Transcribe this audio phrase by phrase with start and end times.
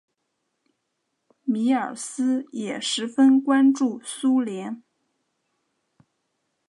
[1.43, 4.81] 米尔斯也十分关注苏联。